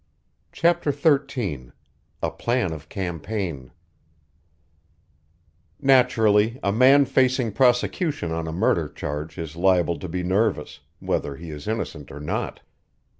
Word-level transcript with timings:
CHAPTER 0.51 0.91
XIII 0.91 1.69
A 2.23 2.31
PLAN 2.31 2.73
OF 2.73 2.89
CAMPAIGN 2.89 3.69
Naturally, 5.79 6.59
a 6.63 6.71
man 6.71 7.05
facing 7.05 7.51
prosecution 7.51 8.31
on 8.31 8.47
a 8.47 8.51
murder 8.51 8.89
charge 8.89 9.37
is 9.37 9.55
liable 9.55 9.99
to 9.99 10.09
be 10.09 10.23
nervous, 10.23 10.79
whether 10.97 11.35
he 11.35 11.51
is 11.51 11.67
innocent 11.67 12.09
or 12.11 12.19
not. 12.19 12.61